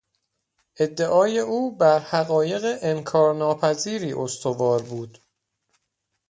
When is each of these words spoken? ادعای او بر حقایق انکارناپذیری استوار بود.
ادعای 0.77 1.39
او 1.39 1.77
بر 1.77 1.99
حقایق 1.99 2.61
انکارناپذیری 2.81 4.13
استوار 4.13 4.81
بود. 4.81 5.17